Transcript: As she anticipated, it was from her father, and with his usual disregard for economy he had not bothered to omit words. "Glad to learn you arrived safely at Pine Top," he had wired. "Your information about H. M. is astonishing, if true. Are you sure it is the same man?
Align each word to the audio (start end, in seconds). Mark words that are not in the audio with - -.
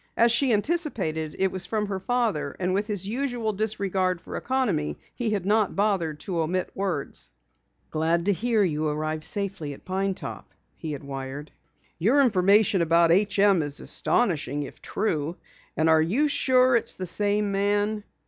As 0.17 0.31
she 0.31 0.51
anticipated, 0.51 1.35
it 1.37 1.51
was 1.51 1.67
from 1.67 1.85
her 1.85 1.99
father, 1.99 2.55
and 2.59 2.73
with 2.73 2.87
his 2.87 3.07
usual 3.07 3.53
disregard 3.53 4.19
for 4.19 4.35
economy 4.35 4.97
he 5.13 5.29
had 5.29 5.45
not 5.45 5.75
bothered 5.75 6.19
to 6.21 6.39
omit 6.39 6.71
words. 6.73 7.29
"Glad 7.91 8.25
to 8.25 8.33
learn 8.41 8.67
you 8.67 8.87
arrived 8.87 9.23
safely 9.23 9.73
at 9.75 9.85
Pine 9.85 10.15
Top," 10.15 10.55
he 10.75 10.93
had 10.93 11.03
wired. 11.03 11.51
"Your 11.99 12.19
information 12.21 12.81
about 12.81 13.11
H. 13.11 13.37
M. 13.37 13.61
is 13.61 13.79
astonishing, 13.79 14.63
if 14.63 14.81
true. 14.81 15.37
Are 15.77 16.01
you 16.01 16.27
sure 16.27 16.75
it 16.75 16.85
is 16.85 16.95
the 16.95 17.05
same 17.05 17.51
man? 17.51 18.03